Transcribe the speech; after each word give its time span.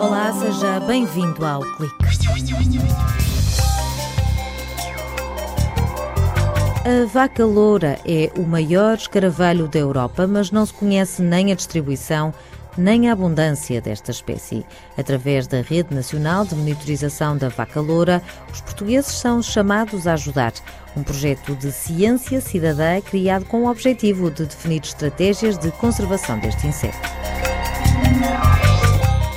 Olá, 0.00 0.32
seja 0.38 0.78
bem-vindo 0.86 1.44
ao 1.44 1.62
Clique. 1.62 1.96
A 6.84 7.06
vaca 7.12 7.44
loura 7.44 7.98
é 8.06 8.30
o 8.38 8.42
maior 8.42 8.94
escaravelho 8.94 9.66
da 9.66 9.80
Europa, 9.80 10.28
mas 10.28 10.52
não 10.52 10.64
se 10.64 10.72
conhece 10.72 11.22
nem 11.22 11.50
a 11.50 11.56
distribuição 11.56 12.32
nem 12.78 13.10
a 13.10 13.12
abundância 13.12 13.80
desta 13.80 14.12
espécie. 14.12 14.64
Através 14.96 15.48
da 15.48 15.60
Rede 15.60 15.92
Nacional 15.92 16.44
de 16.44 16.54
Monitorização 16.54 17.36
da 17.36 17.48
Vaca 17.48 17.80
Loura, 17.80 18.22
os 18.52 18.60
portugueses 18.60 19.12
são 19.12 19.42
chamados 19.42 20.06
a 20.06 20.14
ajudar. 20.14 20.52
Um 20.96 21.02
projeto 21.02 21.56
de 21.56 21.72
ciência 21.72 22.40
cidadã 22.40 23.00
criado 23.00 23.44
com 23.46 23.64
o 23.64 23.70
objetivo 23.70 24.30
de 24.30 24.46
definir 24.46 24.82
estratégias 24.82 25.58
de 25.58 25.70
conservação 25.72 26.38
deste 26.38 26.66
inseto. 26.66 27.21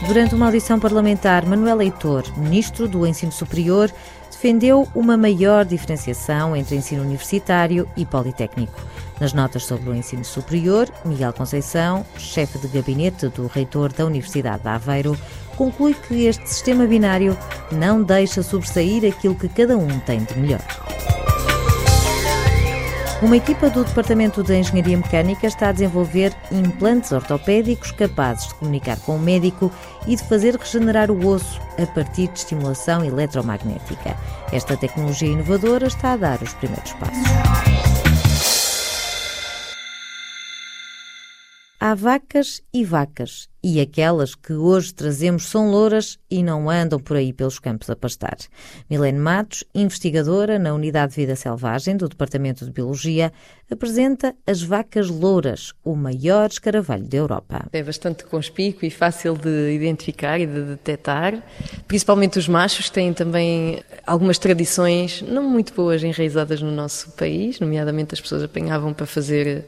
Durante 0.07 0.35
uma 0.35 0.45
audição 0.45 0.79
parlamentar, 0.79 1.47
Manuel 1.47 1.77
Leitor, 1.77 2.23
ministro 2.37 2.87
do 2.87 3.07
Ensino 3.07 3.31
Superior, 3.31 3.91
defendeu 4.29 4.87
uma 4.93 5.17
maior 5.17 5.65
diferenciação 5.65 6.55
entre 6.55 6.75
ensino 6.75 7.01
universitário 7.01 7.89
e 7.97 8.05
politécnico. 8.05 8.79
Nas 9.19 9.33
notas 9.33 9.65
sobre 9.65 9.89
o 9.89 9.95
ensino 9.95 10.23
superior, 10.23 10.87
Miguel 11.03 11.33
Conceição, 11.33 12.05
chefe 12.17 12.59
de 12.59 12.67
gabinete 12.67 13.29
do 13.29 13.47
reitor 13.47 13.91
da 13.91 14.05
Universidade 14.05 14.61
de 14.61 14.69
Aveiro, 14.69 15.17
conclui 15.57 15.95
que 15.95 16.25
este 16.25 16.47
sistema 16.47 16.85
binário 16.85 17.35
não 17.71 18.03
deixa 18.03 18.43
sobressair 18.43 19.05
aquilo 19.05 19.33
que 19.33 19.49
cada 19.49 19.75
um 19.75 19.99
tem 20.01 20.23
de 20.23 20.37
melhor. 20.37 20.84
Uma 23.21 23.37
equipa 23.37 23.69
do 23.69 23.85
Departamento 23.85 24.43
de 24.43 24.57
Engenharia 24.57 24.97
Mecânica 24.97 25.47
está 25.47 25.69
a 25.69 25.71
desenvolver 25.71 26.35
implantes 26.51 27.13
ortopédicos 27.13 27.91
capazes 27.91 28.49
de 28.49 28.55
comunicar 28.55 28.99
com 28.99 29.15
o 29.15 29.19
médico 29.19 29.71
e 30.05 30.17
de 30.17 30.23
fazer 30.23 30.55
regenerar 30.55 31.09
o 31.09 31.25
osso 31.25 31.61
a 31.81 31.87
partir 31.87 32.27
de 32.27 32.39
estimulação 32.39 33.05
eletromagnética. 33.05 34.17
Esta 34.51 34.75
tecnologia 34.75 35.29
inovadora 35.29 35.87
está 35.87 36.11
a 36.11 36.17
dar 36.17 36.41
os 36.41 36.53
primeiros 36.55 36.91
passos. 36.93 37.23
Há 41.79 41.95
vacas 41.95 42.61
e 42.73 42.83
vacas, 42.83 43.47
e 43.67 43.81
aquelas 43.81 44.35
que 44.35 44.53
hoje 44.53 44.93
trazemos 44.93 45.47
são 45.47 45.71
louras 45.71 46.19
e 46.29 46.43
não 46.43 46.69
andam 46.69 46.99
por 46.99 47.17
aí 47.17 47.33
pelos 47.33 47.57
campos 47.57 47.89
a 47.89 47.95
pastar. 47.95 48.37
Milene 48.87 49.17
Matos, 49.17 49.63
investigadora 49.73 50.59
na 50.59 50.71
Unidade 50.71 51.13
de 51.13 51.21
Vida 51.21 51.35
Selvagem 51.35 51.97
do 51.97 52.07
Departamento 52.07 52.63
de 52.63 52.69
Biologia, 52.69 53.33
apresenta 53.67 54.35
as 54.45 54.61
vacas 54.61 55.09
louras, 55.09 55.73
o 55.83 55.95
maior 55.95 56.47
escaravelho 56.47 57.07
da 57.07 57.17
Europa. 57.17 57.65
É 57.73 57.81
bastante 57.81 58.23
conspícuo 58.25 58.85
e 58.85 58.91
fácil 58.91 59.35
de 59.35 59.73
identificar 59.73 60.39
e 60.39 60.45
de 60.45 60.61
detectar, 60.61 61.43
principalmente 61.87 62.37
os 62.37 62.47
machos 62.47 62.91
têm 62.91 63.13
também 63.13 63.81
algumas 64.05 64.37
tradições 64.37 65.23
não 65.23 65.41
muito 65.41 65.73
boas 65.73 66.03
enraizadas 66.03 66.61
no 66.61 66.69
nosso 66.69 67.13
país, 67.13 67.59
nomeadamente 67.59 68.13
as 68.13 68.21
pessoas 68.21 68.43
apanhavam 68.43 68.93
para 68.93 69.07
fazer 69.07 69.65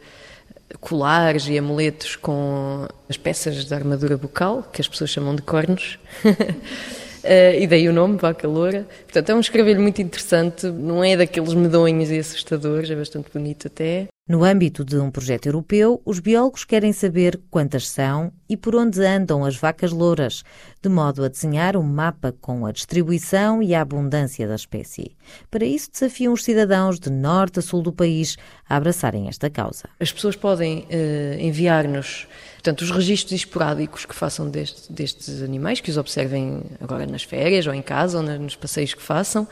colares 0.80 1.48
e 1.48 1.58
amuletos 1.58 2.16
com 2.16 2.88
as 3.10 3.18
peças 3.18 3.66
da 3.66 3.76
armadura 3.76 4.18
bucal, 4.18 4.64
que 4.72 4.82
as 4.82 4.88
pessoas 4.88 5.10
chamam 5.10 5.36
de 5.36 5.42
cornos. 5.42 5.98
Uh, 6.26 7.60
e 7.60 7.68
daí 7.68 7.88
o 7.88 7.94
nome, 7.94 8.18
Vaca 8.18 8.48
Loura. 8.48 8.86
Portanto, 9.04 9.30
é 9.30 9.36
um 9.36 9.40
escravelho 9.40 9.82
muito 9.82 10.02
interessante, 10.02 10.68
não 10.68 11.04
é 11.04 11.16
daqueles 11.16 11.54
medonhos 11.54 12.10
e 12.12 12.20
assustadores, 12.20 12.90
é 12.90 12.96
bastante 12.96 13.30
bonito 13.34 13.68
até. 13.68 14.08
No 14.28 14.44
âmbito 14.44 14.84
de 14.84 14.98
um 14.98 15.10
projeto 15.10 15.46
europeu, 15.46 16.02
os 16.04 16.20
biólogos 16.20 16.66
querem 16.66 16.92
saber 16.92 17.40
quantas 17.50 17.88
são 17.88 18.30
e 18.50 18.58
por 18.58 18.76
onde 18.76 19.02
andam 19.02 19.46
as 19.46 19.56
vacas 19.56 19.94
louras, 19.94 20.44
de 20.82 20.90
modo 20.90 21.24
a 21.24 21.30
desenhar 21.30 21.78
um 21.78 21.84
mapa 21.84 22.36
com 22.42 22.66
a 22.66 22.74
distribuição 22.74 23.64
e 23.64 23.74
a 23.74 23.80
abundância 23.80 24.46
da 24.46 24.56
espécie. 24.56 25.16
Para 25.50 25.64
isso, 25.64 25.90
desafiam 25.94 26.34
os 26.34 26.44
cidadãos 26.44 27.00
de 27.00 27.10
norte 27.10 27.60
a 27.60 27.62
sul 27.62 27.82
do 27.82 27.94
país 27.94 28.36
a 28.68 28.76
abraçarem 28.76 29.30
esta 29.30 29.50
causa. 29.50 29.86
As 29.98 30.12
pessoas 30.12 30.36
podem 30.36 30.80
uh, 30.80 31.40
enviar-nos 31.40 32.28
Portanto, 32.68 32.82
os 32.82 32.92
registros 32.92 33.32
esporádicos 33.32 34.06
que 34.06 34.14
façam 34.14 34.50
deste, 34.50 34.92
destes 34.92 35.42
animais, 35.42 35.80
que 35.80 35.90
os 35.90 35.96
observem 35.96 36.64
agora 36.82 37.08
nas 37.08 37.24
férias 37.24 37.66
ou 37.66 37.74
em 37.74 37.82
casa 37.82 38.18
ou 38.18 38.24
nos 38.24 38.58
passeios 38.58 38.94
que 38.94 39.02
façam, 39.02 39.48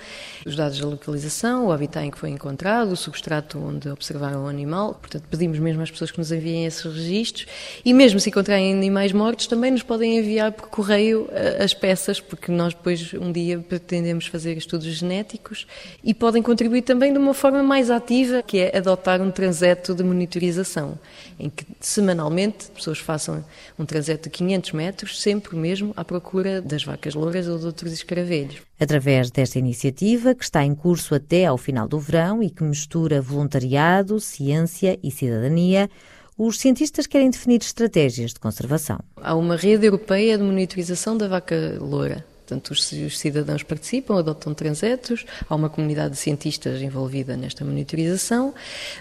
os 0.45 0.53
dados 0.53 0.77
da 0.77 0.85
localização, 0.85 1.67
o 1.67 1.71
habitat 1.71 2.05
em 2.05 2.11
que 2.11 2.17
foi 2.17 2.29
encontrado, 2.29 2.91
o 2.91 2.97
substrato 2.97 3.57
onde 3.57 3.87
observaram 3.87 4.43
o 4.43 4.47
animal. 4.49 4.64
Portanto, 4.93 5.23
pedimos 5.29 5.59
mesmo 5.59 5.81
às 5.81 5.91
pessoas 5.91 6.11
que 6.11 6.17
nos 6.17 6.31
enviem 6.31 6.65
esses 6.65 6.83
registros 6.83 7.45
e 7.83 7.93
mesmo 7.93 8.19
se 8.19 8.29
encontrarem 8.29 8.73
animais 8.73 9.11
mortos, 9.11 9.47
também 9.47 9.71
nos 9.71 9.83
podem 9.83 10.17
enviar 10.17 10.51
por 10.51 10.67
correio 10.69 11.27
eh, 11.31 11.63
as 11.63 11.73
peças, 11.73 12.19
porque 12.19 12.51
nós 12.51 12.73
depois 12.73 13.13
um 13.13 13.31
dia 13.31 13.59
pretendemos 13.59 14.27
fazer 14.27 14.57
estudos 14.57 14.85
genéticos 14.85 15.67
e 16.03 16.13
podem 16.13 16.41
contribuir 16.41 16.81
também 16.81 17.11
de 17.11 17.19
uma 17.19 17.33
forma 17.33 17.61
mais 17.61 17.89
ativa, 17.89 18.41
que 18.41 18.59
é 18.59 18.77
adotar 18.77 19.21
um 19.21 19.31
transeto 19.31 19.93
de 19.93 20.03
monitorização, 20.03 20.97
em 21.39 21.49
que 21.49 21.65
semanalmente 21.79 22.69
pessoas 22.71 22.97
façam 22.97 23.43
um 23.77 23.85
trajeto 23.85 24.23
de 24.23 24.29
500 24.29 24.71
metros, 24.71 25.21
sempre 25.21 25.55
mesmo 25.55 25.93
à 25.95 26.03
procura 26.03 26.61
das 26.61 26.83
vacas 26.83 27.13
louras 27.13 27.47
ou 27.47 27.57
de 27.57 27.65
outros 27.65 27.93
escaravelhos. 27.93 28.61
Através 28.77 29.31
desta 29.31 29.57
iniciativa, 29.57 30.35
que 30.35 30.43
está 30.43 30.63
em 30.63 30.75
curso 30.75 31.15
até 31.15 31.45
ao 31.45 31.57
final 31.57 31.87
do 31.87 31.97
verão 31.97 32.43
e 32.43 32.49
que 32.49 32.61
mistura 32.61 33.21
voluntariado, 33.21 34.19
ciência 34.19 34.54
e 35.01 35.11
cidadania, 35.11 35.89
os 36.37 36.59
cientistas 36.59 37.07
querem 37.07 37.29
definir 37.29 37.61
estratégias 37.61 38.33
de 38.33 38.39
conservação. 38.39 38.99
Há 39.17 39.35
uma 39.35 39.55
rede 39.55 39.85
europeia 39.85 40.37
de 40.37 40.43
monitorização 40.43 41.17
da 41.17 41.27
vaca 41.27 41.77
loura. 41.79 42.25
Portanto, 42.45 42.71
os, 42.71 42.91
os, 42.91 43.17
cidadãos 43.17 43.63
participam, 43.63 44.19
adotam 44.19 44.53
transetos, 44.53 45.25
há 45.49 45.55
uma 45.55 45.67
comunidade 45.67 46.11
de 46.11 46.19
cientistas 46.19 46.79
envolvida 46.79 47.35
nesta 47.35 47.65
monitorização, 47.65 48.53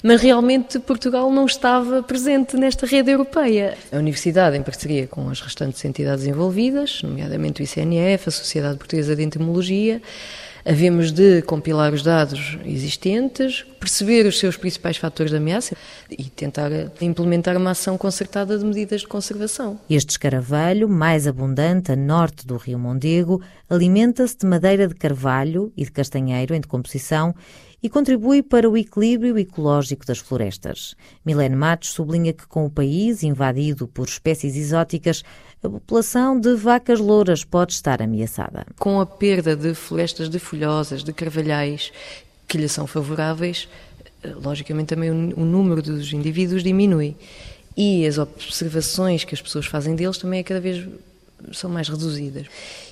mas 0.02 0.22
realmente 0.22 0.78
Portugal 0.78 1.30
não 1.30 1.44
estava 1.44 2.02
presente 2.02 2.56
nesta 2.56 2.86
rede 2.86 3.10
europeia. 3.10 3.76
A 3.92 3.98
Universidade, 3.98 4.56
em 4.56 4.62
parceria 4.62 5.06
com 5.06 5.28
as 5.28 5.42
restantes 5.42 5.84
entidades 5.84 6.24
envolvidas, 6.24 7.02
nomeadamente 7.02 7.60
o 7.60 7.64
ICNF, 7.64 8.28
a 8.30 8.32
Sociedade 8.32 8.78
Portuguesa 8.78 9.14
de 9.14 9.22
Entomologia, 9.22 10.00
Havemos 10.66 11.12
de 11.12 11.42
compilar 11.42 11.92
os 11.92 12.02
dados 12.02 12.56
existentes, 12.64 13.66
perceber 13.78 14.24
os 14.24 14.38
seus 14.38 14.56
principais 14.56 14.96
fatores 14.96 15.30
de 15.30 15.36
ameaça 15.36 15.76
e 16.10 16.24
tentar 16.24 16.70
implementar 17.02 17.54
uma 17.58 17.72
ação 17.72 17.98
concertada 17.98 18.58
de 18.58 18.64
medidas 18.64 19.02
de 19.02 19.06
conservação. 19.06 19.78
Este 19.90 20.12
escaravelho, 20.12 20.88
mais 20.88 21.26
abundante 21.26 21.92
a 21.92 21.96
norte 21.96 22.46
do 22.46 22.56
Rio 22.56 22.78
Mondego, 22.78 23.42
alimenta-se 23.68 24.38
de 24.38 24.46
madeira 24.46 24.88
de 24.88 24.94
carvalho 24.94 25.70
e 25.76 25.84
de 25.84 25.92
castanheiro 25.92 26.54
em 26.54 26.60
decomposição 26.60 27.34
e 27.82 27.88
contribui 27.90 28.42
para 28.42 28.66
o 28.66 28.78
equilíbrio 28.78 29.38
ecológico 29.38 30.06
das 30.06 30.16
florestas. 30.16 30.94
Milene 31.22 31.54
Matos 31.54 31.90
sublinha 31.90 32.32
que, 32.32 32.46
com 32.46 32.64
o 32.64 32.70
país 32.70 33.22
invadido 33.22 33.86
por 33.86 34.08
espécies 34.08 34.56
exóticas, 34.56 35.22
a 35.64 35.70
população 35.70 36.38
de 36.38 36.54
vacas 36.54 37.00
louras 37.00 37.42
pode 37.42 37.72
estar 37.72 38.02
ameaçada. 38.02 38.66
Com 38.78 39.00
a 39.00 39.06
perda 39.06 39.56
de 39.56 39.74
florestas 39.74 40.28
de 40.28 40.38
folhosas, 40.38 41.02
de 41.02 41.12
carvalhais, 41.12 41.90
que 42.46 42.58
lhe 42.58 42.68
são 42.68 42.86
favoráveis, 42.86 43.66
logicamente 44.42 44.88
também 44.88 45.10
o 45.10 45.44
número 45.44 45.80
dos 45.80 46.12
indivíduos 46.12 46.62
diminui. 46.62 47.16
E 47.76 48.06
as 48.06 48.18
observações 48.18 49.24
que 49.24 49.34
as 49.34 49.40
pessoas 49.40 49.66
fazem 49.66 49.96
deles 49.96 50.18
também 50.18 50.40
é 50.40 50.42
cada 50.42 50.60
vez 50.60 50.86
são 51.52 51.68
mais 51.70 51.88
reduzidas. 51.88 52.46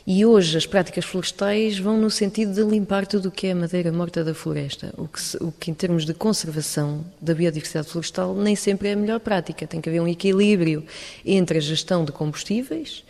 E 0.06 0.24
hoje 0.24 0.56
as 0.56 0.66
práticas 0.66 1.04
florestais 1.04 1.78
vão 1.78 1.96
no 1.96 2.10
sentido 2.10 2.52
de 2.52 2.62
limpar 2.62 3.06
tudo 3.06 3.28
o 3.28 3.30
que 3.30 3.46
é 3.46 3.54
madeira 3.54 3.92
morta 3.92 4.24
da 4.24 4.34
floresta, 4.34 4.92
o 4.96 5.08
que, 5.08 5.20
o 5.40 5.52
que 5.52 5.70
em 5.70 5.74
termos 5.74 6.04
de 6.04 6.14
conservação 6.14 7.04
da 7.20 7.34
biodiversidade 7.34 7.88
florestal 7.88 8.34
nem 8.34 8.56
sempre 8.56 8.88
é 8.88 8.92
a 8.92 8.96
melhor 8.96 9.20
prática. 9.20 9.66
Tem 9.66 9.80
que 9.80 9.88
haver 9.88 10.00
um 10.00 10.08
equilíbrio 10.08 10.84
entre 11.24 11.58
a 11.58 11.60
gestão 11.60 12.04
de 12.04 12.12
combustíveis 12.12 13.04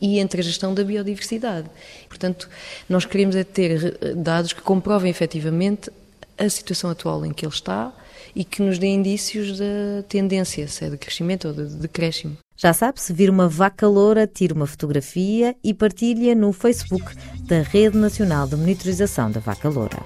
e 0.00 0.18
entre 0.18 0.40
a 0.40 0.44
gestão 0.44 0.74
da 0.74 0.84
biodiversidade. 0.84 1.68
Portanto, 2.08 2.48
nós 2.88 3.04
queremos 3.04 3.36
é 3.36 3.44
ter 3.44 3.98
dados 4.16 4.52
que 4.52 4.62
comprovem 4.62 5.10
efetivamente 5.10 5.90
a 6.36 6.48
situação 6.48 6.90
atual 6.90 7.26
em 7.26 7.32
que 7.32 7.44
ele 7.44 7.52
está 7.52 7.92
e 8.34 8.44
que 8.44 8.62
nos 8.62 8.78
dê 8.78 8.86
indícios 8.86 9.58
da 9.58 10.02
tendência, 10.08 10.68
se 10.68 10.84
é 10.84 10.90
de 10.90 10.96
crescimento 10.96 11.48
ou 11.48 11.54
de 11.54 11.64
decréscimo. 11.76 12.36
Já 12.60 12.72
sabe, 12.72 13.00
se 13.00 13.12
vir 13.12 13.30
uma 13.30 13.48
vaca 13.48 13.86
loura, 13.86 14.26
tire 14.26 14.52
uma 14.52 14.66
fotografia 14.66 15.54
e 15.62 15.72
partilhe 15.72 16.34
no 16.34 16.52
Facebook 16.52 17.14
da 17.46 17.62
Rede 17.62 17.96
Nacional 17.96 18.48
de 18.48 18.56
Monitorização 18.56 19.30
da 19.30 19.38
Vaca 19.38 19.68
Loura. 19.68 19.96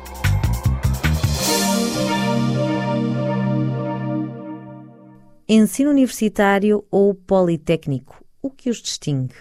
Ensino 5.48 5.88
universitário 5.88 6.84
ou 6.90 7.14
politécnico, 7.14 8.22
o 8.42 8.50
que 8.50 8.68
os 8.68 8.82
distingue? 8.82 9.34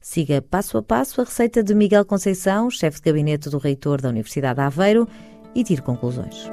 Siga 0.00 0.40
passo 0.40 0.78
a 0.78 0.82
passo 0.82 1.20
a 1.20 1.24
receita 1.24 1.62
de 1.62 1.74
Miguel 1.74 2.06
Conceição, 2.06 2.70
chefe 2.70 3.02
de 3.02 3.04
gabinete 3.04 3.50
do 3.50 3.58
reitor 3.58 4.00
da 4.00 4.08
Universidade 4.08 4.54
de 4.54 4.62
Aveiro, 4.62 5.06
e 5.54 5.62
tire 5.62 5.82
conclusões. 5.82 6.48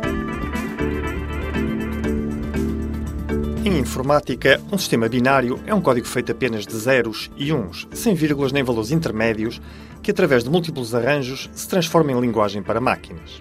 Em 3.65 3.80
informática, 3.80 4.60
um 4.74 4.77
sistema 4.77 5.07
binário 5.07 5.57
é 5.65 5.74
um 5.74 5.80
código 5.80 6.06
feito 6.06 6.33
apenas 6.33 6.68
de 6.68 6.75
zeros 6.75 7.31
e 7.38 7.54
uns, 7.54 7.88
sem 7.94 8.13
vírgulas 8.13 8.51
nem 8.51 8.62
valores 8.62 8.92
intermédios, 8.92 9.62
que 10.01 10.12
através 10.12 10.44
de 10.44 10.50
múltiplos 10.50 10.94
arranjos 10.94 11.50
se 11.54 11.65
transforma 11.69 12.12
em 12.12 12.19
linguagem 12.19 12.62
para 12.62 12.81
máquinas. 12.81 13.39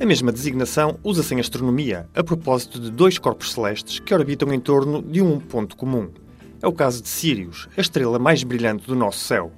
A 0.00 0.04
mesma 0.04 0.32
designação 0.32 0.98
usa-se 1.04 1.32
em 1.32 1.38
astronomia, 1.38 2.08
a 2.12 2.24
propósito 2.24 2.80
de 2.80 2.90
dois 2.90 3.18
corpos 3.18 3.52
celestes 3.52 4.00
que 4.00 4.12
orbitam 4.12 4.52
em 4.52 4.58
torno 4.58 5.00
de 5.00 5.22
um 5.22 5.38
ponto 5.38 5.76
comum. 5.76 6.08
É 6.60 6.66
o 6.66 6.72
caso 6.72 7.00
de 7.00 7.08
Sirius, 7.08 7.68
a 7.76 7.80
estrela 7.80 8.18
mais 8.18 8.42
brilhante 8.42 8.88
do 8.88 8.96
nosso 8.96 9.20
céu. 9.20 9.52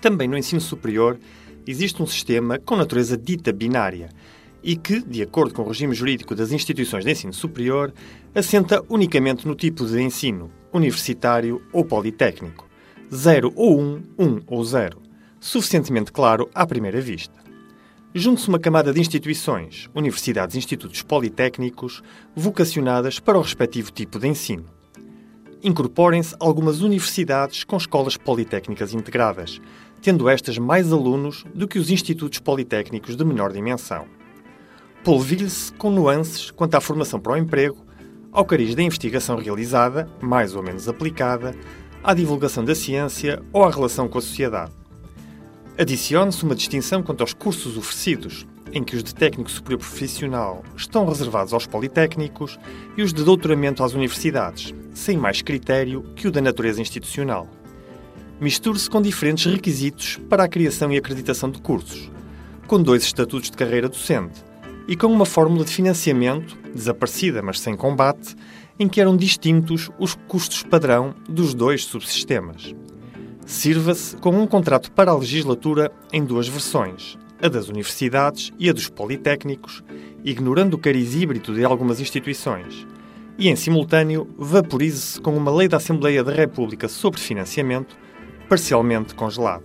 Também 0.00 0.28
no 0.28 0.38
ensino 0.38 0.62
superior 0.62 1.18
existe 1.66 2.02
um 2.02 2.06
sistema 2.06 2.58
com 2.58 2.74
natureza 2.74 3.18
dita 3.18 3.52
binária 3.52 4.08
e 4.62 4.76
que, 4.76 5.00
de 5.00 5.22
acordo 5.22 5.54
com 5.54 5.62
o 5.62 5.68
regime 5.68 5.94
jurídico 5.94 6.34
das 6.34 6.52
instituições 6.52 7.04
de 7.04 7.10
ensino 7.10 7.32
superior, 7.32 7.92
assenta 8.34 8.82
unicamente 8.88 9.46
no 9.46 9.54
tipo 9.54 9.84
de 9.86 10.00
ensino, 10.00 10.50
universitário 10.72 11.62
ou 11.72 11.84
politécnico. 11.84 12.68
0 13.12 13.52
ou 13.56 13.80
1, 13.80 13.82
um, 13.82 14.02
1 14.18 14.24
um 14.24 14.40
ou 14.46 14.64
0. 14.64 15.02
Suficientemente 15.40 16.12
claro 16.12 16.48
à 16.54 16.66
primeira 16.66 17.00
vista. 17.00 17.40
Junte-se 18.14 18.48
uma 18.48 18.58
camada 18.58 18.92
de 18.92 19.00
instituições, 19.00 19.88
universidades 19.94 20.54
e 20.54 20.58
institutos 20.58 21.02
politécnicos, 21.02 22.02
vocacionadas 22.34 23.20
para 23.20 23.38
o 23.38 23.40
respectivo 23.40 23.92
tipo 23.92 24.18
de 24.18 24.26
ensino. 24.26 24.64
Incorporem-se 25.62 26.34
algumas 26.40 26.80
universidades 26.80 27.62
com 27.62 27.76
escolas 27.76 28.16
politécnicas 28.16 28.94
integradas, 28.94 29.60
tendo 30.02 30.28
estas 30.28 30.58
mais 30.58 30.92
alunos 30.92 31.44
do 31.54 31.68
que 31.68 31.78
os 31.78 31.90
institutos 31.90 32.38
politécnicos 32.38 33.14
de 33.14 33.24
menor 33.24 33.52
dimensão. 33.52 34.06
Polvilhe-se 35.02 35.72
com 35.72 35.90
nuances 35.90 36.50
quanto 36.50 36.74
à 36.74 36.80
formação 36.80 37.18
para 37.18 37.32
o 37.32 37.36
emprego, 37.38 37.78
ao 38.30 38.44
cariz 38.44 38.74
da 38.74 38.82
investigação 38.82 39.36
realizada, 39.38 40.06
mais 40.20 40.54
ou 40.54 40.62
menos 40.62 40.88
aplicada, 40.88 41.54
à 42.04 42.12
divulgação 42.12 42.62
da 42.62 42.74
ciência 42.74 43.42
ou 43.50 43.64
à 43.64 43.70
relação 43.70 44.06
com 44.08 44.18
a 44.18 44.20
sociedade. 44.20 44.72
Adicione-se 45.78 46.44
uma 46.44 46.54
distinção 46.54 47.02
quanto 47.02 47.22
aos 47.22 47.32
cursos 47.32 47.78
oferecidos, 47.78 48.46
em 48.72 48.84
que 48.84 48.94
os 48.94 49.02
de 49.02 49.14
técnico 49.14 49.50
superior 49.50 49.78
profissional 49.78 50.62
estão 50.76 51.06
reservados 51.06 51.54
aos 51.54 51.66
politécnicos 51.66 52.58
e 52.94 53.02
os 53.02 53.14
de 53.14 53.24
doutoramento 53.24 53.82
às 53.82 53.94
universidades, 53.94 54.74
sem 54.92 55.16
mais 55.16 55.40
critério 55.40 56.02
que 56.14 56.28
o 56.28 56.30
da 56.30 56.42
natureza 56.42 56.82
institucional. 56.82 57.48
Misture-se 58.38 58.88
com 58.88 59.00
diferentes 59.00 59.50
requisitos 59.50 60.20
para 60.28 60.44
a 60.44 60.48
criação 60.48 60.92
e 60.92 60.98
acreditação 60.98 61.50
de 61.50 61.60
cursos, 61.62 62.10
com 62.66 62.82
dois 62.82 63.02
estatutos 63.02 63.50
de 63.50 63.56
carreira 63.56 63.88
docente 63.88 64.49
e 64.90 64.96
com 64.96 65.06
uma 65.06 65.24
fórmula 65.24 65.64
de 65.64 65.72
financiamento, 65.72 66.58
desaparecida 66.74 67.40
mas 67.40 67.60
sem 67.60 67.76
combate, 67.76 68.34
em 68.76 68.88
que 68.88 69.00
eram 69.00 69.16
distintos 69.16 69.88
os 70.00 70.16
custos 70.26 70.64
padrão 70.64 71.14
dos 71.28 71.54
dois 71.54 71.84
subsistemas. 71.84 72.74
Sirva-se 73.46 74.16
com 74.16 74.30
um 74.30 74.48
contrato 74.48 74.90
para 74.90 75.12
a 75.12 75.16
legislatura 75.16 75.92
em 76.12 76.24
duas 76.24 76.48
versões, 76.48 77.16
a 77.40 77.46
das 77.46 77.68
universidades 77.68 78.52
e 78.58 78.68
a 78.68 78.72
dos 78.72 78.88
politécnicos, 78.88 79.84
ignorando 80.24 80.74
o 80.74 80.78
cariz 80.78 81.14
híbrido 81.14 81.54
de 81.54 81.64
algumas 81.64 82.00
instituições. 82.00 82.84
E, 83.38 83.48
em 83.48 83.54
simultâneo, 83.54 84.28
vaporize-se 84.36 85.20
com 85.20 85.36
uma 85.36 85.54
lei 85.54 85.68
da 85.68 85.76
Assembleia 85.76 86.24
da 86.24 86.32
República 86.32 86.88
sobre 86.88 87.20
financiamento, 87.20 87.96
parcialmente 88.48 89.14
congelada. 89.14 89.64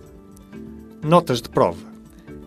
Notas 1.02 1.42
de 1.42 1.48
prova. 1.48 1.95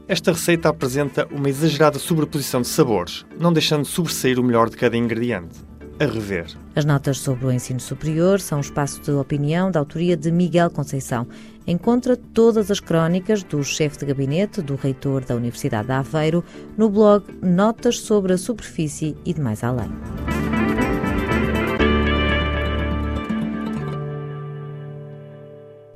Esta 0.10 0.32
receita 0.32 0.70
apresenta 0.70 1.28
uma 1.30 1.48
exagerada 1.48 2.00
sobreposição 2.00 2.64
de 2.64 2.68
sabores, 2.68 3.28
não 3.40 3.54
deixando 3.54 3.86
sobressair 3.86 4.40
o 4.40 4.44
melhor 4.44 4.68
de 4.68 4.76
cada 4.76 4.98
ingrediente. 4.98 5.60
A 6.00 6.06
rever. 6.06 6.48
As 6.76 6.84
notas 6.84 7.20
sobre 7.20 7.46
o 7.46 7.52
ensino 7.52 7.80
superior 7.80 8.40
são 8.40 8.58
um 8.58 8.62
espaço 8.62 9.00
de 9.02 9.12
opinião 9.12 9.70
da 9.70 9.80
autoria 9.80 10.18
de 10.18 10.32
Miguel 10.32 10.72
Conceição. 10.72 11.28
Encontra 11.68 12.18
todas 12.18 12.72
as 12.72 12.80
crónicas 12.80 13.44
do 13.44 13.64
chefe 13.64 14.00
de 14.00 14.08
gabinete 14.08 14.64
do 14.64 14.76
reitor 14.76 15.24
da 15.24 15.36
Universidade 15.36 15.86
de 15.86 15.94
Aveiro 15.94 16.44
no 16.76 16.90
blog 16.90 17.26
Notas 17.44 18.00
sobre 18.00 18.34
a 18.34 18.38
Superfície 18.38 19.16
e 19.24 19.32
de 19.32 19.42
Mais 19.42 19.64
Além. 19.64 19.92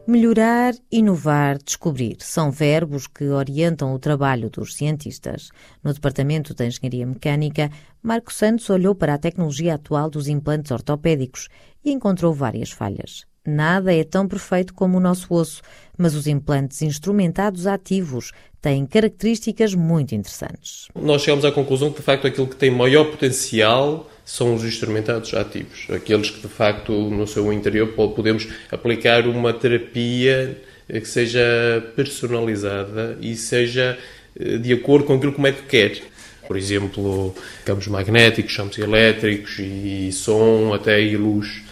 Melhorar, 0.06 0.74
inovar, 0.92 1.58
descobrir 1.64 2.18
são 2.20 2.52
verbos 2.52 3.08
que 3.08 3.24
orientam 3.24 3.94
o 3.94 4.00
trabalho 4.00 4.50
dos 4.50 4.76
cientistas. 4.76 5.50
No 5.82 5.94
Departamento 5.94 6.54
de 6.54 6.68
Engenharia 6.68 7.06
Mecânica, 7.06 7.72
Marco 8.02 8.34
Santos 8.34 8.70
olhou 8.70 8.94
para 8.94 9.14
a 9.14 9.18
tecnologia 9.18 9.76
atual 9.76 10.10
dos 10.10 10.28
implantes 10.28 10.72
ortopédicos 10.72 11.48
e 11.86 11.92
encontrou 11.94 12.34
várias 12.34 12.70
falhas. 12.70 13.26
Nada 13.46 13.94
é 13.94 14.04
tão 14.04 14.28
perfeito 14.28 14.74
como 14.74 14.98
o 14.98 15.02
nosso 15.02 15.34
osso, 15.34 15.62
mas 15.98 16.16
os 16.16 16.28
implantes 16.28 16.82
instrumentados 16.82 17.66
ativos 17.66 18.34
têm 18.62 18.86
características 18.86 19.74
muito 19.74 20.14
interessantes. 20.14 20.90
Nós 20.96 21.22
chegamos 21.22 21.46
à 21.46 21.52
conclusão 21.52 21.92
que, 21.92 22.00
de 22.00 22.04
facto, 22.04 22.28
aquilo 22.28 22.48
que 22.48 22.58
tem 22.58 22.70
maior 22.70 23.06
potencial 23.06 24.10
são 24.26 24.56
os 24.56 24.64
instrumentados 24.64 25.34
ativos, 25.34 25.88
aqueles 25.90 26.30
que, 26.30 26.42
de 26.42 26.48
facto, 26.48 26.92
no 26.92 27.28
seu 27.28 27.52
interior 27.52 27.88
podemos 27.88 28.48
aplicar 28.72 29.28
uma 29.28 29.54
terapia 29.54 30.58
que 30.88 31.06
seja 31.06 31.42
personalizada 31.96 33.18
e 33.22 33.36
seja 33.36 33.98
eh, 34.40 34.58
de 34.58 34.74
acordo 34.74 35.06
com 35.06 35.16
aquilo 35.16 35.32
que 35.32 35.40
o 35.40 35.42
médico 35.42 35.68
quer. 35.68 36.02
Por 36.48 36.58
exemplo, 36.58 37.34
campos 37.66 37.88
magnéticos, 37.88 38.56
campos 38.56 38.78
elétricos 38.78 39.60
e 39.60 40.12
som, 40.12 40.74
até 40.74 41.02
e 41.02 41.16
luz 41.16 41.64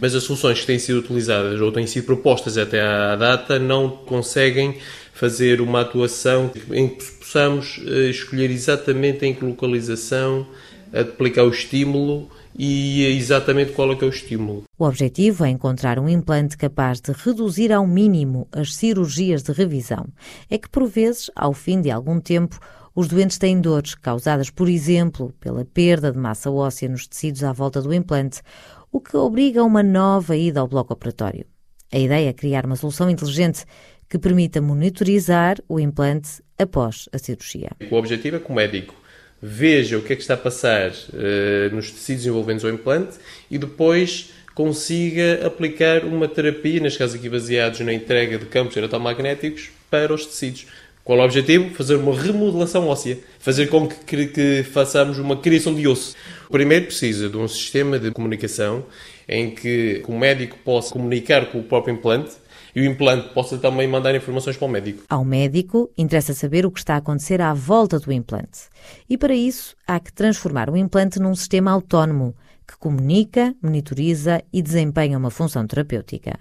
mas 0.00 0.14
as 0.14 0.22
soluções 0.22 0.60
que 0.60 0.66
têm 0.66 0.78
sido 0.78 0.98
utilizadas 0.98 1.60
ou 1.60 1.72
têm 1.72 1.86
sido 1.86 2.04
propostas 2.04 2.56
até 2.56 2.80
à 2.80 3.16
data 3.16 3.58
não 3.58 3.90
conseguem 3.90 4.78
fazer 5.12 5.60
uma 5.60 5.80
atuação 5.80 6.50
em 6.70 6.88
que 6.88 7.04
possamos 7.04 7.80
eh, 7.84 8.10
escolher 8.10 8.50
exatamente 8.50 9.26
em 9.26 9.34
que 9.34 9.44
localização 9.44 10.46
aplicar 10.92 11.44
o 11.44 11.50
estímulo 11.50 12.28
e 12.58 13.04
exatamente 13.16 13.72
qual 13.72 13.92
é 13.92 13.96
que 13.96 14.04
é 14.04 14.06
o 14.08 14.10
estímulo. 14.10 14.64
O 14.76 14.84
objetivo 14.84 15.44
é 15.44 15.48
encontrar 15.48 15.98
um 15.98 16.08
implante 16.08 16.56
capaz 16.56 17.00
de 17.00 17.12
reduzir 17.12 17.72
ao 17.72 17.86
mínimo 17.86 18.48
as 18.50 18.74
cirurgias 18.74 19.42
de 19.42 19.52
revisão. 19.52 20.06
É 20.50 20.58
que, 20.58 20.68
por 20.68 20.86
vezes, 20.86 21.30
ao 21.36 21.52
fim 21.52 21.80
de 21.80 21.90
algum 21.90 22.20
tempo, 22.20 22.58
os 22.94 23.06
doentes 23.06 23.38
têm 23.38 23.60
dores 23.60 23.94
causadas, 23.94 24.50
por 24.50 24.68
exemplo, 24.68 25.32
pela 25.38 25.64
perda 25.64 26.10
de 26.10 26.18
massa 26.18 26.50
óssea 26.50 26.88
nos 26.88 27.06
tecidos 27.06 27.44
à 27.44 27.52
volta 27.52 27.80
do 27.80 27.94
implante 27.94 28.42
o 28.90 29.00
que 29.00 29.16
obriga 29.16 29.60
a 29.60 29.64
uma 29.64 29.82
nova 29.82 30.36
ida 30.36 30.60
ao 30.60 30.66
bloco 30.66 30.92
operatório. 30.92 31.46
A 31.92 31.98
ideia 31.98 32.30
é 32.30 32.32
criar 32.32 32.66
uma 32.66 32.76
solução 32.76 33.08
inteligente 33.08 33.64
que 34.08 34.18
permita 34.18 34.60
monitorizar 34.60 35.58
o 35.68 35.78
implante 35.78 36.42
após 36.58 37.08
a 37.12 37.18
cirurgia. 37.18 37.70
O 37.90 37.94
objetivo 37.94 38.36
é 38.36 38.40
que 38.40 38.50
o 38.50 38.54
médico 38.54 38.94
veja 39.40 39.98
o 39.98 40.02
que 40.02 40.12
é 40.12 40.16
que 40.16 40.22
está 40.22 40.34
a 40.34 40.38
passar 40.38 40.90
uh, 40.90 41.74
nos 41.74 41.90
tecidos 41.90 42.26
envolventes 42.26 42.64
ao 42.64 42.70
implante 42.70 43.16
e 43.50 43.58
depois 43.58 44.30
consiga 44.54 45.46
aplicar 45.46 46.04
uma 46.04 46.26
terapia, 46.26 46.80
neste 46.80 46.98
caso 46.98 47.16
aqui 47.16 47.28
baseados 47.28 47.78
na 47.80 47.92
entrega 47.92 48.38
de 48.38 48.46
campos 48.46 48.76
eletromagnéticos, 48.76 49.70
para 49.88 50.12
os 50.12 50.26
tecidos. 50.26 50.66
Qual 51.04 51.18
o 51.20 51.22
objetivo? 51.22 51.74
Fazer 51.74 51.94
uma 51.94 52.14
remodelação 52.14 52.86
óssea. 52.86 53.18
Fazer 53.38 53.68
com 53.68 53.88
que, 53.88 54.26
que 54.26 54.62
façamos 54.64 55.18
uma 55.18 55.38
criação 55.38 55.74
de 55.74 55.88
osso. 55.88 56.14
Primeiro 56.50 56.86
precisa 56.86 57.30
de 57.30 57.36
um 57.38 57.48
sistema 57.48 57.98
de 57.98 58.10
comunicação 58.10 58.84
em 59.26 59.50
que 59.50 60.02
o 60.06 60.18
médico 60.18 60.58
possa 60.64 60.92
comunicar 60.92 61.46
com 61.46 61.60
o 61.60 61.62
próprio 61.62 61.94
implante 61.94 62.32
e 62.74 62.80
o 62.80 62.84
implante 62.84 63.28
possa 63.34 63.58
também 63.58 63.88
mandar 63.88 64.14
informações 64.14 64.56
para 64.56 64.66
o 64.66 64.70
médico. 64.70 65.04
Ao 65.08 65.24
médico, 65.24 65.90
interessa 65.96 66.34
saber 66.34 66.66
o 66.66 66.70
que 66.70 66.78
está 66.78 66.94
a 66.94 66.98
acontecer 66.98 67.40
à 67.40 67.52
volta 67.54 67.98
do 67.98 68.12
implante. 68.12 68.68
E 69.08 69.16
para 69.16 69.34
isso, 69.34 69.76
há 69.86 69.98
que 69.98 70.12
transformar 70.12 70.70
o 70.70 70.76
implante 70.76 71.18
num 71.18 71.34
sistema 71.34 71.70
autónomo 71.70 72.34
que 72.66 72.76
comunica, 72.76 73.54
monitoriza 73.62 74.42
e 74.52 74.60
desempenha 74.60 75.16
uma 75.16 75.30
função 75.30 75.66
terapêutica. 75.66 76.38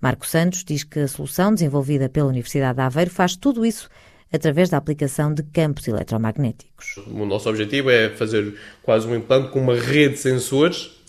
Marco 0.00 0.26
Santos 0.26 0.62
diz 0.62 0.84
que 0.84 1.00
a 1.00 1.08
solução 1.08 1.54
desenvolvida 1.54 2.10
pela 2.10 2.28
Universidade 2.28 2.76
de 2.76 2.82
Aveiro 2.82 3.10
faz 3.10 3.36
tudo 3.36 3.64
isso 3.64 3.88
através 4.30 4.68
da 4.68 4.76
aplicação 4.76 5.32
de 5.32 5.42
campos 5.44 5.86
eletromagnéticos. 5.88 6.96
O 7.06 7.24
nosso 7.24 7.48
objetivo 7.48 7.88
é 7.88 8.10
fazer 8.10 8.54
quase 8.82 9.06
um 9.06 9.14
implante 9.14 9.50
com 9.50 9.60
uma 9.60 9.76
rede 9.76 10.14
de 10.14 10.20
sensores 10.20 11.03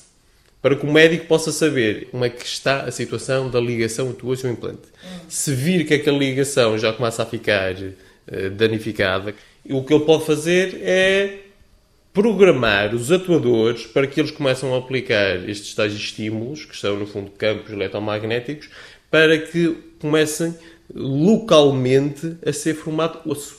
para 0.66 0.76
que 0.76 0.84
o 0.84 0.92
médico 0.92 1.28
possa 1.28 1.52
saber 1.52 2.08
como 2.10 2.26
é 2.26 2.30
que 2.32 2.44
está 2.44 2.86
a 2.86 2.92
situação 2.92 3.52
da 3.52 3.60
ligação 3.60 4.10
entre 4.10 4.26
o 4.26 4.30
osso 4.30 4.48
e 4.48 4.50
o 4.50 4.54
implante. 4.54 4.88
Se 5.30 5.54
vir 5.54 5.86
que 5.86 5.94
aquela 5.94 6.18
ligação 6.18 6.76
já 6.76 6.92
começa 6.92 7.22
a 7.22 7.26
ficar 7.28 7.76
uh, 7.76 8.50
danificada, 8.50 9.36
o 9.70 9.84
que 9.84 9.94
ele 9.94 10.04
pode 10.06 10.26
fazer 10.26 10.80
é 10.82 11.38
programar 12.12 12.96
os 12.96 13.12
atuadores 13.12 13.86
para 13.86 14.08
que 14.08 14.20
eles 14.20 14.32
começem 14.32 14.74
a 14.74 14.76
aplicar 14.76 15.48
estes 15.48 15.76
tais 15.76 15.94
estímulos, 15.94 16.66
que 16.66 16.76
são 16.76 16.98
no 16.98 17.06
fundo 17.06 17.30
campos 17.30 17.72
eletromagnéticos, 17.72 18.68
para 19.12 19.38
que 19.38 19.78
comecem 20.00 20.58
localmente 20.92 22.38
a 22.44 22.52
ser 22.52 22.74
formado 22.74 23.20
osso. 23.30 23.56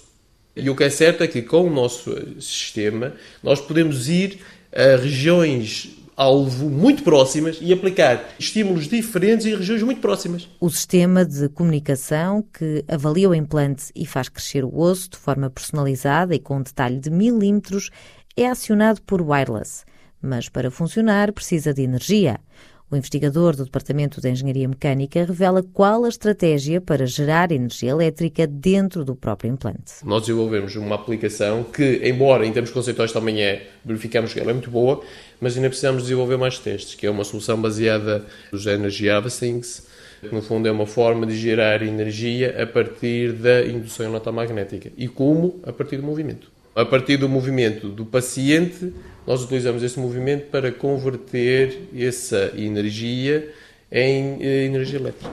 E 0.57 0.69
o 0.69 0.75
que 0.75 0.83
é 0.83 0.91
certo 0.91 1.23
é 1.23 1.29
que 1.29 1.41
com 1.41 1.69
o 1.69 1.71
nosso 1.71 2.13
sistema 2.41 3.15
nós 3.45 3.61
podemos 3.61 4.09
ir 4.09 4.41
a 4.73 4.97
regiões 4.97 6.05
alvo 6.17 6.71
muito 6.71 7.03
próximas 7.03 7.59
e 7.61 7.73
aplicar 7.73 8.25
estímulos 8.39 8.89
diferentes 8.89 9.45
em 9.45 9.55
regiões 9.55 9.83
muito 9.83 10.01
próximas. 10.01 10.49
O 10.59 10.71
sistema 10.71 11.25
de 11.25 11.49
comunicação 11.51 12.43
que 12.43 12.85
avalia 12.89 13.29
o 13.29 13.35
implante 13.35 13.93
e 13.95 14.07
faz 14.07 14.29
crescer 14.29 14.65
o 14.65 14.79
osso 14.79 15.11
de 15.11 15.19
forma 15.19 15.51
personalizada 15.51 16.35
e 16.35 16.39
com 16.39 16.57
um 16.57 16.63
detalhe 16.63 16.99
de 16.99 17.11
milímetros 17.11 17.91
é 18.37 18.47
acionado 18.49 19.03
por 19.03 19.21
wireless, 19.21 19.85
mas 20.21 20.49
para 20.49 20.71
funcionar 20.71 21.33
precisa 21.33 21.75
de 21.75 21.83
energia. 21.83 22.41
O 22.89 22.95
investigador 22.95 23.57
do 23.57 23.65
Departamento 23.65 24.21
de 24.21 24.31
Engenharia 24.31 24.69
Mecânica 24.69 25.25
revela 25.25 25.61
qual 25.61 26.05
a 26.05 26.09
estratégia 26.09 26.81
para 26.81 27.05
gerar 27.05 27.51
energia 27.51 27.91
elétrica 27.91 28.47
dentro 28.47 29.05
do 29.05 29.17
próprio 29.17 29.51
implante. 29.51 29.95
Nós 30.05 30.21
desenvolvemos 30.23 30.77
uma 30.77 30.95
aplicação 30.95 31.65
que, 31.65 32.01
embora 32.05 32.47
em 32.47 32.53
termos 32.53 32.71
conceituais 32.71 33.11
também 33.11 33.43
é, 33.43 33.71
verificamos 33.85 34.33
que 34.33 34.39
ela 34.39 34.51
é 34.51 34.53
muito 34.53 34.71
boa, 34.71 35.03
mas 35.41 35.57
ainda 35.57 35.69
precisamos 35.69 36.05
desenvolver 36.05 36.37
mais 36.37 36.61
testes, 36.61 36.95
que 36.95 37.05
é 37.05 37.11
uma 37.11 37.25
solução 37.25 37.61
baseada 37.61 38.25
nos 38.53 38.65
Energy 38.67 39.11
Harvestings, 39.11 39.89
que 40.21 40.33
no 40.33 40.41
fundo 40.41 40.69
é 40.69 40.71
uma 40.71 40.87
forma 40.87 41.27
de 41.27 41.37
gerar 41.37 41.83
energia 41.83 42.63
a 42.63 42.67
partir 42.69 43.33
da 43.33 43.67
indução 43.67 44.07
eletromagnética. 44.07 44.93
E 44.97 45.09
como? 45.09 45.61
A 45.65 45.73
partir 45.73 45.97
do 45.97 46.05
movimento. 46.05 46.56
A 46.77 46.85
partir 46.85 47.17
do 47.17 47.27
movimento 47.27 47.89
do 47.89 48.05
paciente 48.05 48.93
nós 49.27 49.43
utilizamos 49.43 49.83
esse 49.83 49.99
movimento 49.99 50.51
para 50.51 50.71
converter 50.71 51.89
essa 51.97 52.53
energia 52.55 53.51
em 53.91 54.37
eh, 54.43 54.67
energia 54.67 54.99
elétrica. 54.99 55.33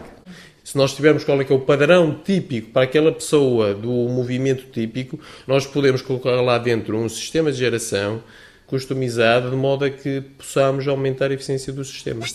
Se 0.63 0.77
nós 0.77 0.95
tivermos 0.95 1.25
qual 1.25 1.41
é 1.41 1.43
que 1.43 1.51
é 1.51 1.55
o 1.55 1.59
padrão 1.59 2.17
típico 2.23 2.69
para 2.69 2.83
aquela 2.83 3.11
pessoa 3.11 3.73
do 3.73 3.91
movimento 3.91 4.71
típico, 4.71 5.19
nós 5.45 5.67
podemos 5.67 6.01
colocar 6.01 6.39
lá 6.39 6.57
dentro 6.57 6.97
um 6.97 7.09
sistema 7.09 7.51
de 7.51 7.57
geração 7.57 8.23
customizado 8.67 9.49
de 9.49 9.55
modo 9.55 9.85
a 9.85 9.89
que 9.89 10.21
possamos 10.21 10.87
aumentar 10.87 11.31
a 11.31 11.33
eficiência 11.33 11.71
do 11.71 11.83
sistema. 11.83 12.25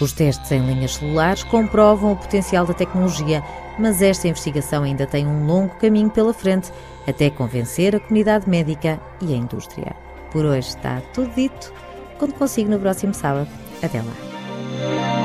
Os 0.00 0.12
testes 0.12 0.52
em 0.52 0.66
linhas 0.66 0.94
celulares 0.94 1.42
comprovam 1.44 2.12
o 2.12 2.16
potencial 2.16 2.66
da 2.66 2.74
tecnologia, 2.74 3.42
mas 3.78 4.02
esta 4.02 4.28
investigação 4.28 4.82
ainda 4.82 5.06
tem 5.06 5.26
um 5.26 5.46
longo 5.46 5.74
caminho 5.76 6.10
pela 6.10 6.32
frente 6.32 6.70
até 7.06 7.30
convencer 7.30 7.94
a 7.94 8.00
comunidade 8.00 8.48
médica 8.48 9.00
e 9.20 9.32
a 9.32 9.36
indústria. 9.36 9.94
Por 10.30 10.44
hoje 10.44 10.68
está 10.68 11.00
tudo 11.14 11.34
dito. 11.34 11.72
Quando 12.18 12.34
consigo 12.34 12.70
no 12.70 12.78
próximo 12.78 13.14
sábado. 13.14 13.48
Até 13.82 14.00
lá. 14.00 15.15